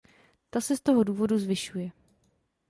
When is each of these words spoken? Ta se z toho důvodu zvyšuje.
Ta 0.49 0.61
se 0.61 0.77
z 0.77 0.81
toho 0.81 1.03
důvodu 1.03 1.39
zvyšuje. 1.39 1.91